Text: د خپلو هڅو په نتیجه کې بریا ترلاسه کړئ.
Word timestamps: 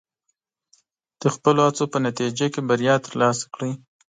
د 1.21 1.23
خپلو 1.35 1.59
هڅو 1.67 1.83
په 1.93 1.97
نتیجه 2.05 2.45
کې 2.53 2.61
بریا 2.69 2.95
ترلاسه 3.05 3.45
کړئ. 3.53 3.71